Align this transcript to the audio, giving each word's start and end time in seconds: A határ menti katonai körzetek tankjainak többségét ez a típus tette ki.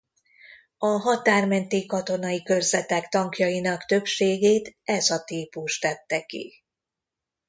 A 0.77 0.85
határ 0.87 1.47
menti 1.47 1.85
katonai 1.85 2.43
körzetek 2.43 3.09
tankjainak 3.09 3.85
többségét 3.85 4.77
ez 4.83 5.09
a 5.09 5.23
típus 5.23 5.79
tette 5.79 6.21
ki. 6.25 6.63